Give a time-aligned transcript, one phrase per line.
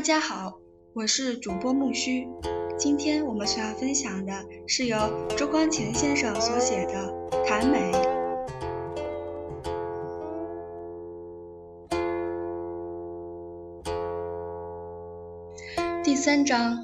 [0.00, 0.58] 大家好，
[0.94, 2.26] 我是主播木须。
[2.78, 4.32] 今天我们所要分享的
[4.66, 4.96] 是由
[5.36, 6.94] 周光前先生所写的
[7.44, 7.92] 《谈美》
[16.02, 16.82] 第三章：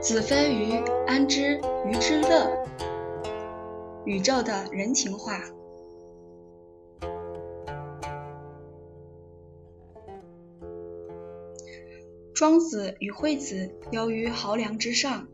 [0.00, 2.50] 子非鱼，安知鱼之乐？
[4.06, 5.42] 宇宙的人情话。
[12.40, 15.28] 庄子与惠子游于濠梁之上。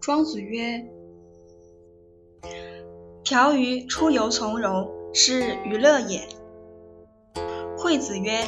[0.00, 0.84] 庄子曰
[3.22, 6.26] ：“条鱼出游从容，是娱乐也。”
[7.78, 8.40] 惠子曰：“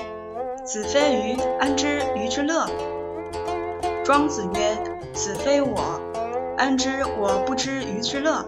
[0.66, 2.66] 子非鱼，安知鱼之乐？”
[4.04, 4.76] 庄子曰
[5.14, 6.00] ：“子非我，
[6.58, 8.44] 安知我不知鱼之乐？”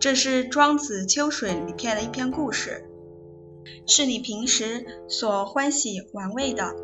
[0.00, 2.90] 这是《庄子秋水》里篇的一篇故事，
[3.86, 6.74] 是你平时所欢喜玩味的。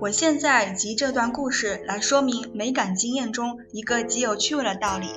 [0.00, 5.08] 我现在藉这段故事来说明美感经验中一个极有趣味的道理。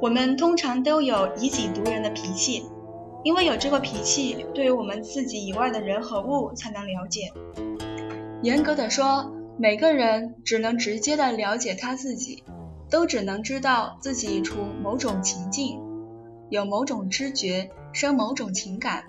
[0.00, 2.64] 我们通常都有以己度人的脾气，
[3.24, 7.30] 因为有这个脾气，对于我们自己以外的人和物才能了解。
[8.42, 12.42] 严格的说，每个人只能直接的了解他自己，
[12.88, 15.78] 都只能知道自己处某种情境，
[16.48, 19.04] 有某种知觉，生某种情感。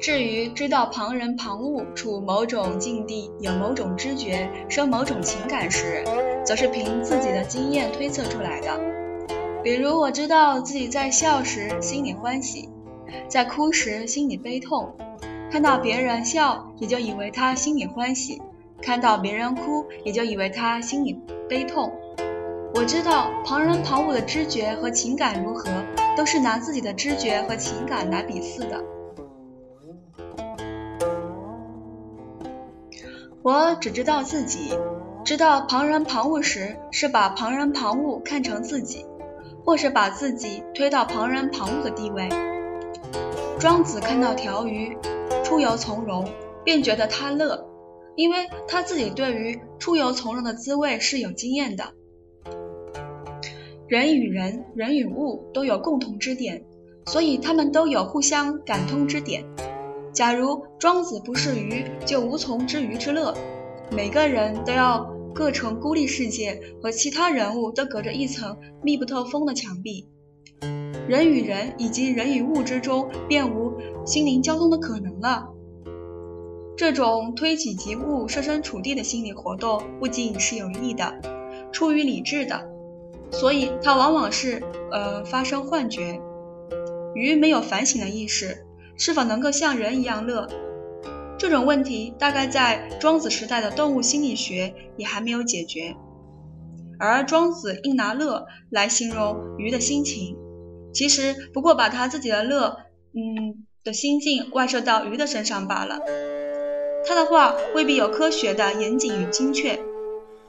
[0.00, 6.04] 至于知道旁人旁物处某种境地，有某种知觉，生某种情感时，
[6.44, 8.80] 则是凭自己的经验推测出来的。
[9.64, 12.68] 比如，我知道自己在笑时心里欢喜，
[13.26, 14.94] 在哭时心里悲痛，
[15.50, 18.40] 看到别人笑也就以为他心里欢喜，
[18.80, 21.92] 看到别人哭也就以为他心里悲痛。
[22.76, 25.68] 我知道旁人旁物的知觉和情感如何，
[26.16, 28.80] 都是拿自己的知觉和情感来比似的。
[33.48, 34.74] 我只知道自己，
[35.24, 39.06] 知道旁人旁物时，是把旁人旁物看成自己，
[39.64, 42.28] 或是把自己推到旁人旁物的地位。
[43.58, 44.94] 庄子看到条鱼
[45.42, 46.28] 出游从容，
[46.62, 47.66] 便觉得他乐，
[48.16, 51.94] 因为他自己对于出游从容的滋味是有经验的。
[53.86, 56.66] 人与人，人与物都有共同之点，
[57.06, 59.46] 所以他们都有互相感通之点。
[60.18, 63.32] 假如庄子不是鱼，就无从知鱼之乐。
[63.92, 70.08] 每个人都要各成孤立世界，和其他人物都隔着一层密不透风的墙壁。
[71.06, 73.72] 人与人以及人与物之中，便无
[74.04, 75.50] 心灵交通的可能了。
[76.76, 81.14] 这种推己及物、设身处地的心理活动，不仅是有益的，
[81.70, 82.68] 出于理智的，
[83.30, 86.20] 所以它往往是呃发生幻觉。
[87.14, 88.64] 鱼没有反省的意识。
[88.98, 90.48] 是否能够像人一样乐？
[91.38, 95.94] 这种问题大概在庄子时代的动物心理学也还没有解决。
[96.98, 100.36] 而庄子应拿乐来形容鱼的心情，
[100.92, 102.76] 其实不过把他自己的乐，
[103.14, 106.00] 嗯的心境外射到鱼的身上罢了。
[107.06, 109.78] 他的话未必有科学的严谨与精确。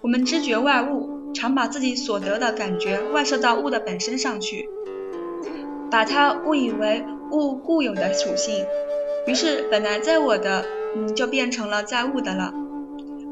[0.02, 4.68] 我们知觉外物，常把自己所得的感觉外射到物的本身上去，
[5.92, 7.06] 把它误以为。
[7.32, 8.66] 物固有的属性，
[9.28, 12.54] 于是本来在我的，嗯，就变成了在物的了。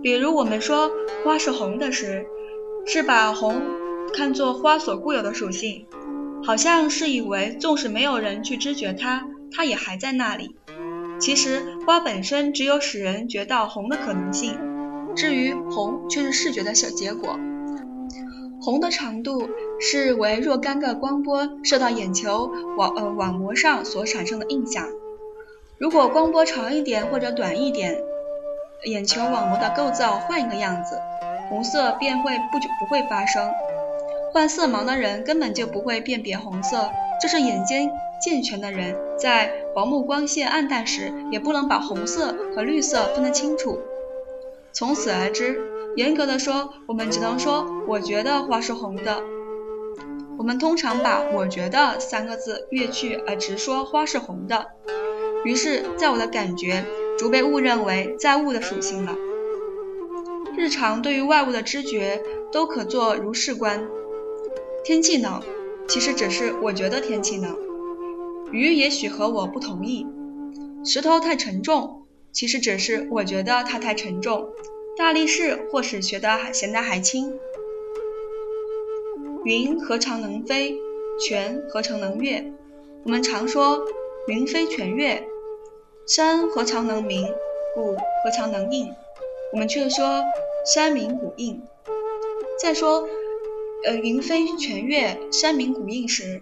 [0.04, 0.92] 比如我们说
[1.24, 2.26] 花是红的时，
[2.86, 3.62] 是把红
[4.14, 5.86] 看作花所固有的属性，
[6.44, 10.56] 好像是以为纵使没有人去知觉它，它也还在那里。
[11.20, 14.56] 其实花本身只有使人觉到红的可能性，
[15.16, 17.40] 至于红却是视觉的小结果。
[18.62, 24.88] 红的长度是为若干个光波射到眼球网呃网膜上所产生的印象。
[25.78, 28.02] 如果光波长一点或者短一点，
[28.86, 31.00] 眼球网膜的构造换一个样子，
[31.50, 33.52] 红色便会不久不会发生。
[34.34, 36.90] 患色盲的人根本就不会辨别红色，
[37.22, 43.80] 就是眼睛健全的人，在薄暮光线暗淡时，也不能把红色和绿色分得清楚。
[44.74, 45.77] 从此而知。
[45.98, 49.24] 严格的说，我们只能说我觉得花是红的。
[50.38, 54.68] 我们通常把我觉得三个字越去而直说花是红的，
[55.44, 56.86] 于是，在我的感觉
[57.18, 59.16] 逐被误认为在物的属性了。
[60.56, 62.22] 日常对于外物的知觉
[62.52, 63.88] 都可做如是观：
[64.84, 65.42] 天气冷，
[65.88, 67.56] 其实只是我觉得天气冷；
[68.52, 70.06] 鱼也许和我不同意；
[70.86, 74.48] 石头太沉重，其实只是我觉得它太沉重。
[74.98, 77.40] 大力士或是学得嫌得还轻。
[79.46, 80.80] 云何尝能飞？
[81.20, 82.52] 泉何尝能跃？
[83.04, 83.84] 我们常说
[84.28, 85.28] 云飞泉跃，
[86.06, 87.28] 山何尝能鸣，
[87.76, 88.92] 谷何尝能应？
[89.54, 90.24] 我们却说
[90.66, 91.62] 山鸣谷应。
[92.60, 93.08] 再说，
[93.86, 96.42] 呃，云飞泉跃，山鸣谷应时，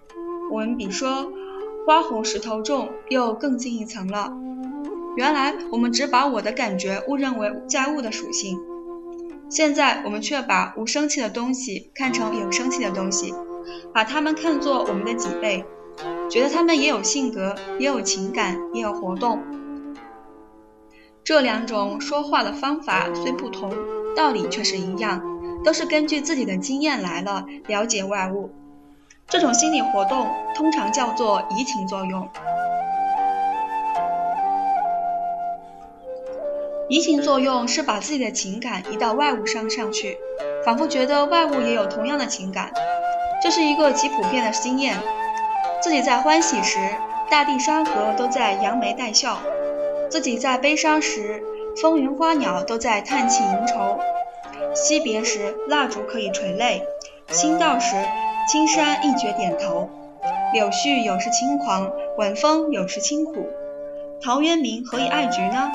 [0.50, 1.30] 我们比说
[1.86, 4.32] 花红石头重又更进一层了。
[5.16, 8.58] 原来我们只把我的感觉误认为载物的属性，
[9.50, 13.34] 现在我们却把无生气的东西看成有生气的东西，
[13.94, 15.64] 把它们看作我们的几倍，
[16.30, 19.42] 觉得它们也有性格，也有情感，也有活动。
[21.24, 23.72] 这两种说话的方法虽不同，
[24.14, 25.22] 道理却是一样。
[25.64, 28.52] 都是根据自己的经验来了了解外物，
[29.26, 32.28] 这种心理活动通常叫做移情作用。
[36.88, 40.16] 移情作用是把自己的情感移到外物上上去，
[40.64, 42.72] 仿佛觉得外物也有同样的情感。
[43.42, 44.96] 这是一个极普遍的经验。
[45.82, 46.78] 自己在欢喜时，
[47.28, 49.38] 大地山河都在扬眉带笑；
[50.08, 51.42] 自己在悲伤时，
[51.82, 53.98] 风云花鸟都在叹气吟愁。
[54.72, 56.82] 惜别时，蜡烛可以垂泪；
[57.34, 57.96] 心到时，
[58.48, 59.90] 青山一觉点头。
[60.52, 63.48] 柳絮有时轻狂，晚风有时清苦。
[64.22, 65.72] 陶渊明何以爱菊呢？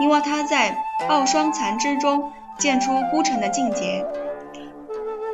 [0.00, 0.76] 因为他在
[1.08, 4.04] 傲霜残枝中见出孤城的境界。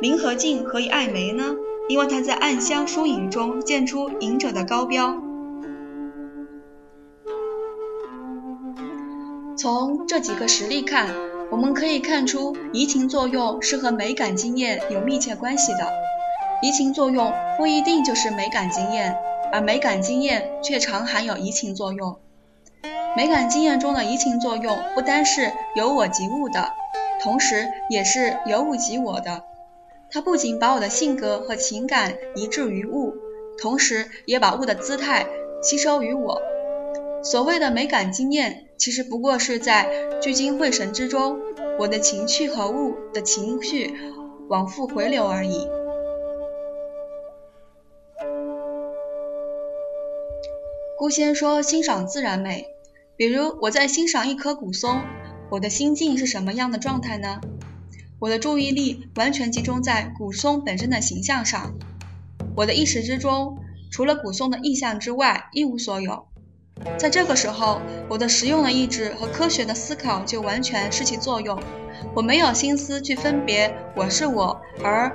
[0.01, 1.55] 林和靖何以爱梅呢？
[1.87, 5.17] 因为他在暗香疏影中见出隐者的高标。
[9.57, 11.09] 从这几个实例看。
[11.51, 15.87] 我们可以看出，移情作用是和美感经验有密切关系的。
[16.63, 19.15] 移情作用不一定就是美感经验，
[19.53, 22.17] 而美感经验却常含有移情作用。
[23.15, 26.73] 美感经验中的移情作用不单是由我及物的，
[27.21, 29.41] 同时也是由物及我的。
[30.11, 33.13] 它不仅把我的性格和情感移置于物，
[33.61, 35.25] 同时也把物的姿态
[35.61, 36.41] 吸收于我。
[37.23, 41.39] 所谓的美感经验，其实不过是在聚精会神之中，
[41.79, 43.93] 我的情趣和物的情绪
[44.49, 45.69] 往复回流而已。
[50.97, 52.74] 姑先说欣赏自然美，
[53.17, 55.01] 比如我在欣赏一棵古松，
[55.49, 57.39] 我的心境是什么样的状态呢？
[58.19, 61.75] 我的注意力完全集中在古松本身的形象上，
[62.55, 63.57] 我的意识之中，
[63.89, 66.25] 除了古松的意象之外，一无所有。
[66.97, 71.57] 在这个时候，我的实用的意志和科学的思考就完全失去作用。
[72.13, 75.09] 我没有心思去分别我是我，而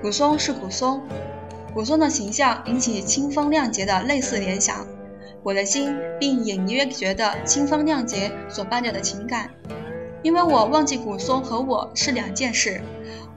[0.00, 1.02] 古松是古松。
[1.74, 4.86] 古松的形象引起清风亮节的类似联想，
[5.42, 9.50] 我的心并隐约觉得清风亮节所伴着的情感。
[10.22, 12.80] 因为我忘记古松和我是两件事，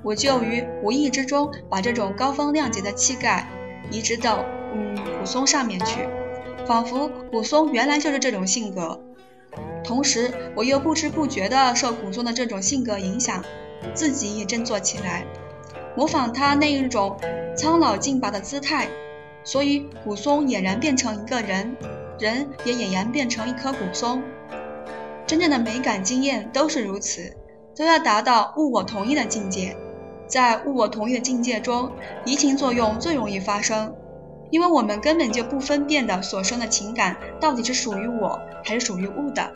[0.03, 3.49] 我就于无意之中把这种高风亮节的气概
[3.89, 6.07] 移植到嗯古松上面去。
[6.67, 8.99] 仿佛古松原来就是这种性格，
[9.83, 13.43] 同时我又不知不觉地受古松的这种性格影响，
[13.93, 15.25] 自己也振作起来，
[15.95, 17.17] 模仿他那一种
[17.55, 18.87] 苍老劲拔的姿态，
[19.43, 21.75] 所以古松俨然变成一个人，
[22.19, 24.21] 人也俨然变成一棵古松。
[25.27, 27.35] 真正的美感经验都是如此，
[27.75, 29.75] 都要达到物我同一的境界，
[30.27, 31.91] 在物我同一的境界中，
[32.25, 33.95] 移情作用最容易发生。
[34.51, 39.51] 因为我们根本就不分辨的所生的情感到底是属于我还是属于物的。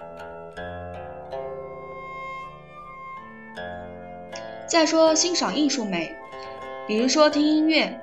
[4.68, 6.16] 再说欣赏艺术美，
[6.88, 8.02] 比如说听音乐，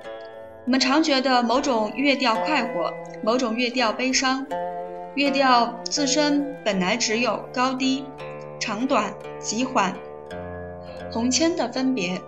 [0.67, 2.93] 我们常觉得某种乐调快活，
[3.23, 4.45] 某种乐调悲伤，
[5.15, 8.03] 乐调自身本来只有高低、
[8.59, 9.95] 长短、急缓、
[11.09, 12.21] 红铅的分别，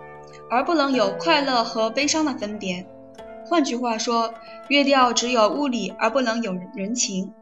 [0.48, 2.86] 而不能有快乐和悲伤的分别。
[3.44, 4.32] 换句话说，
[4.68, 7.34] 乐调只有物理而不能有人情。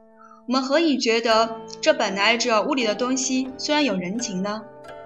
[0.48, 4.62] 我们何以觉得这本来只有物理的东西虽然有人情呢？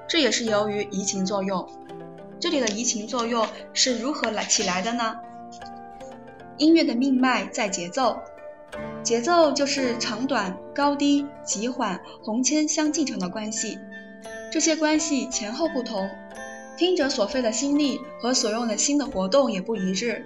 [0.09, 1.69] 这也是由于移情作用。
[2.41, 5.17] 这里的移情作用是如何来起来的呢？
[6.59, 8.21] 音乐的命脉在节奏，
[9.03, 13.79] 节奏就是长短、高低、急缓、红铅相继承的关系。
[14.53, 16.09] 这些关系前后不同，
[16.77, 20.25] 听者所费的心力和所用的心的活动也不一致。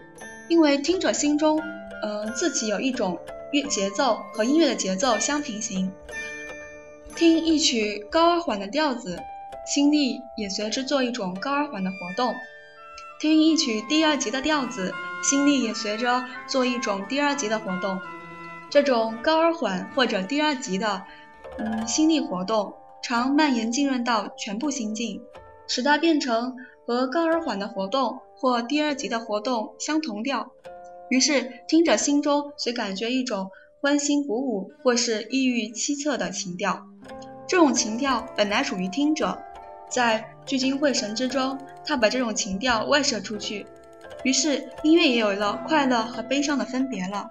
[0.49, 1.61] 因为听者心中，
[2.03, 3.19] 呃，自己有一种
[3.53, 5.93] 乐节奏和音乐的节奏相平行。
[7.17, 9.19] 听一曲高而缓的调子，
[9.67, 12.35] 心力也随之做一种高而缓的活动；
[13.19, 14.93] 听一曲第二级的调子，
[15.23, 17.99] 心力也随着做一种第二级的活动。
[18.69, 21.03] 这种高而缓或者第二级的，
[21.59, 25.23] 嗯，心力活动，常蔓延浸润到全部心境，
[25.67, 26.57] 使它变成
[26.87, 28.19] 和高而缓的活动。
[28.39, 30.51] 或第二级的活动相同调，
[31.09, 36.85] 于是听者心中虽感觉一种欢欣鼓舞或是抑郁凄恻的情调。
[37.49, 39.43] 这种情调本来属于听者，
[39.89, 43.67] 在聚精会神之中，他把这种情调外射出去，
[44.25, 47.31] 于是音乐也有了快乐和悲伤的分别了。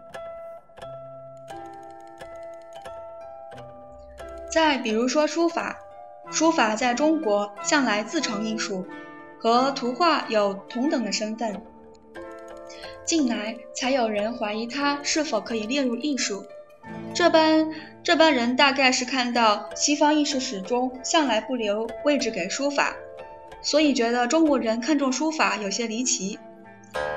[4.49, 5.77] 再比如说书法，
[6.31, 8.87] 书法在中国向来自成艺术，
[9.37, 11.61] 和图画有同等的身份。
[13.03, 16.45] 近来才有人怀疑它是否可以列入艺术。
[17.15, 17.71] 这般
[18.03, 22.93] 这般人大概是看到西方艺术史中向来不留位置给书法，
[23.61, 26.37] 所以觉得中国人看重书法有些离奇。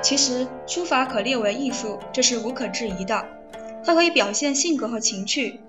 [0.01, 3.25] 其实书法可列为艺术，这是无可置疑的。
[3.83, 5.59] 它可以表现性格和情趣。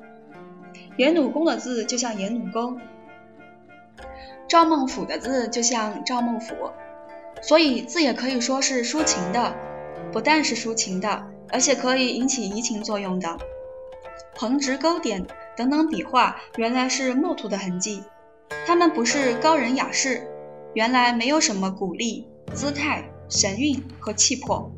[0.97, 2.79] 颜鲁公的字就像颜鲁公，
[4.47, 6.55] 赵孟俯的字就像赵孟俯，
[7.43, 9.53] 所以字也可以说是抒情的。
[10.13, 13.37] 不但是抒情的，而且可以引起移情作用的。
[14.37, 18.03] 横直勾点等等笔画，原来是墨涂的痕迹。
[18.67, 20.27] 他们不是高人雅士，
[20.75, 24.71] 原来没有什么鼓励、姿态、神韵和气魄。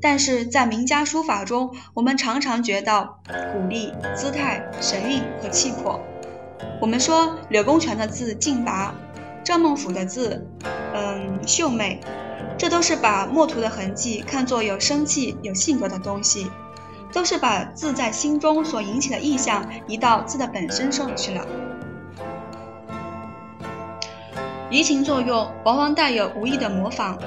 [0.00, 3.18] 但是在名家书法中，我们常常觉到
[3.52, 6.00] 鼓励、姿态、神韵和气魄。
[6.80, 8.94] 我们说柳公权的字劲拔，
[9.42, 10.46] 赵孟俯的字，
[10.94, 12.00] 嗯，秀美。
[12.58, 16.50] 这都是把墨涂的痕迹看作有生气、有性格的东西，
[17.16, 21.46] 都是把字在心中所引起的意象移到字的本身上去了。
[24.70, 27.18] 移情作用往往带有无意的模仿。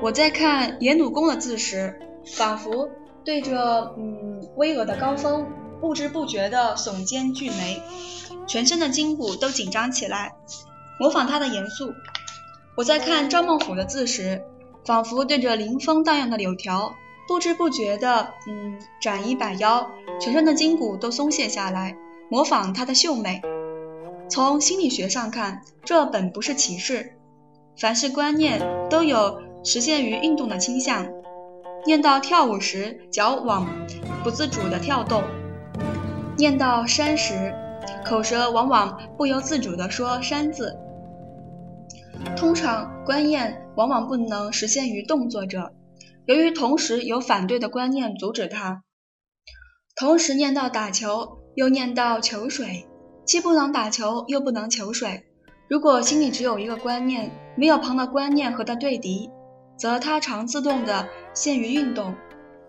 [0.00, 1.98] 我在看颜鲁公的字时，
[2.36, 2.88] 仿佛
[3.24, 5.44] 对着嗯巍峨的高峰，
[5.80, 7.82] 不知不觉地耸肩聚眉，
[8.46, 10.36] 全身的筋骨都紧张起来，
[11.00, 11.92] 模仿他的严肃。
[12.76, 14.44] 我在看赵孟俯的字时，
[14.84, 16.94] 仿佛对着临风荡漾的柳条，
[17.26, 19.90] 不知不觉地，嗯，展衣摆腰，
[20.20, 21.96] 全身的筋骨都松懈下来，
[22.28, 23.40] 模仿她的秀美。
[24.28, 27.14] 从心理学上看，这本不是歧视，
[27.78, 31.06] 凡是观念都有实现于运动的倾向。
[31.86, 33.68] 念到跳舞时，脚往
[34.22, 35.22] 不自主地跳动；
[36.36, 37.54] 念到山时，
[38.04, 40.78] 口舌往往不由自主地说山字。
[42.36, 45.72] 通常观念往往不能实现于动作者，
[46.26, 48.82] 由于同时有反对的观念阻止他。
[49.94, 52.86] 同时念到打球，又念到求水，
[53.26, 55.24] 既不能打球，又不能求水。
[55.68, 59.30] 如果心里只有一个观念，没有旁的观念和它对敌，
[59.76, 62.14] 则他常自动地陷于运动，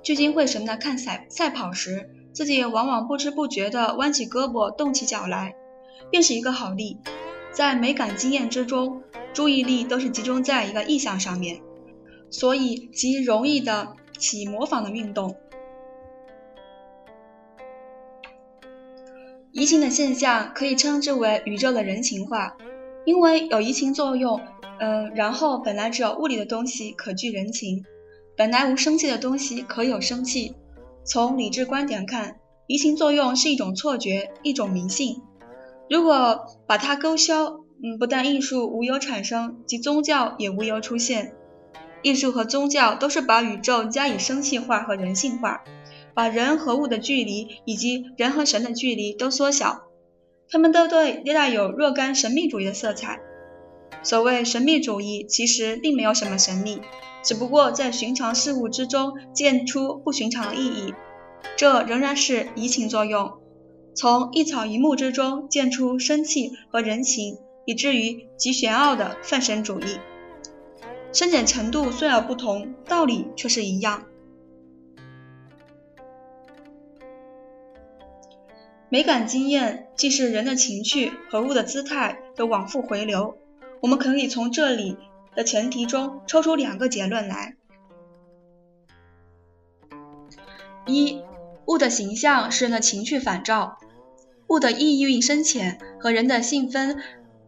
[0.03, 5.55] 聚精会神地看赛赛跑时，自己往往不知不觉地弯起胳膊，动起脚来，
[6.11, 6.99] 便是一个好例。
[7.51, 9.01] 在美感经验之中。
[9.33, 11.61] 注意力都是集中在一个意象上面，
[12.35, 15.37] 所以极容易的起模仿的运动。
[19.53, 22.57] 移情的现象可以称之为宇宙的人情化，
[23.05, 24.41] 因为有移情作用，
[24.81, 27.85] 嗯，然后本来只有物理的东西可具人情，
[28.35, 30.55] 本来无生气的东西可有生气。
[31.05, 35.21] 从理智观点看，移情作用是一种错觉，一种迷信。
[35.89, 37.61] 如果把它勾销。
[37.83, 41.35] 嗯，不但艺术无由产生，即宗教也无由出现。
[42.05, 45.63] 艺术和宗教都是把宇宙加以生气化和人性化，
[46.13, 49.81] 把人和物的距离以及人和神的距离都缩小。
[50.47, 53.21] 他们都对带有若干神秘主义的色彩。
[54.03, 56.79] 所谓神秘主义，其实并没有什么神秘，
[57.23, 60.93] 只不过在寻常事物之中见出不寻常的意义。
[61.57, 63.39] 这仍然是移情作用，
[63.95, 67.39] 从一草一木之中见出生气和人情。
[67.65, 69.97] 以至于极玄奥的泛神主义，
[71.15, 74.03] 深浅程度虽然不同，道理却是一样。
[78.89, 83.37] 美感经验既是人的情趣和物的姿态的往复回流。
[83.81, 84.97] 我们可以从这里
[85.33, 87.55] 的前提中抽出两个结论来：
[90.85, 91.21] 一，
[91.65, 93.77] 物的形象是人的情趣反照，
[94.47, 97.01] 物的意蕴深浅和人的性分。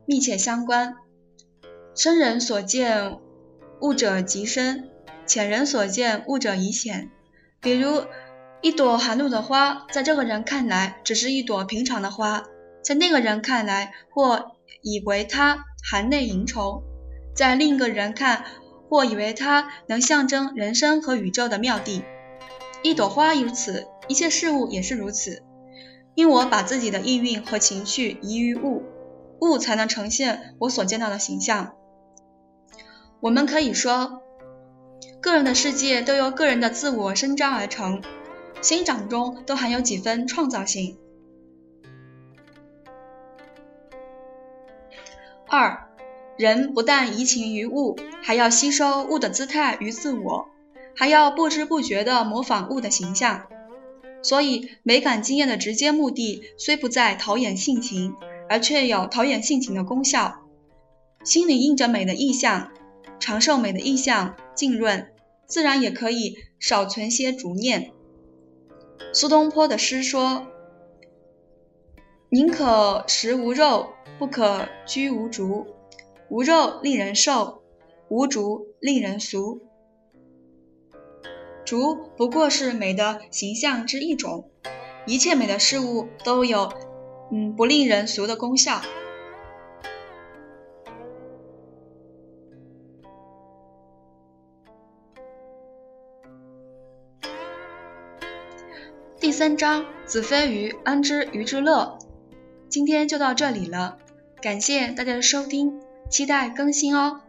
[0.05, 0.95] 密切相关，
[1.93, 3.19] 生人所见
[3.81, 4.89] 物者极深，
[5.25, 7.11] 浅人所见物者宜浅。
[7.61, 8.05] 比如，
[8.61, 12.43] 一朵寒露的花，在这个人看来只是一朵平常的花，
[12.81, 16.81] 在那个人看来，或以为它含内萤虫；
[17.35, 18.45] 在另一个人看，
[18.89, 22.03] 或以为它能象征人生和宇宙的妙谛。
[22.83, 25.43] 一朵花如此，一切事物也是如此。
[26.15, 28.83] 因我把自己的意蕴和情绪移于物。
[29.39, 31.76] 物才能呈现我所见到的形象。
[33.19, 34.21] 我们可以说，
[35.21, 38.01] 个人的世界都由个人的自我伸张而成。
[38.61, 40.97] 欣赏中都含有几分创造性。
[45.47, 45.87] 二，
[46.37, 50.49] 人不但移情于物，还要吸收物的姿态与自我，
[50.95, 53.47] 还要不知不觉地模仿物的形象。
[54.23, 58.15] 所以，美感经验的直接目的虽不在陶冶性情，
[58.49, 60.39] 而却有陶冶性情的功效。
[61.23, 62.71] 心里印着美的意象，
[63.19, 65.11] 长寿美的意象浸润，
[65.45, 67.91] 自然也可以少存些逐念。
[69.13, 70.47] 苏东坡的诗说
[72.29, 75.67] ：“宁可食无肉，不可居无竹。
[76.29, 77.61] 无肉令人瘦，
[78.09, 79.61] 无竹令人俗。”
[81.65, 84.49] 竹不过是美的形象之一种，
[85.05, 86.71] 一切美的事物都有，
[87.31, 88.81] 嗯，不令人俗的功效。
[99.37, 101.99] 三章：子非鱼，安知鱼之乐？
[102.69, 103.99] 今天就到这里了，
[104.41, 105.79] 感谢大家的收听，
[106.09, 107.21] 期待更新哦，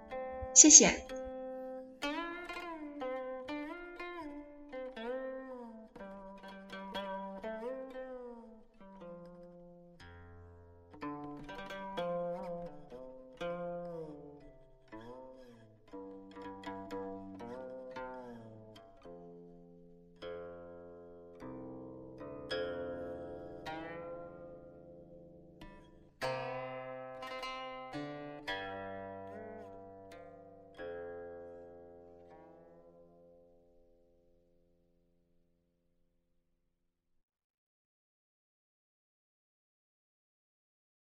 [0.54, 1.02] 谢谢。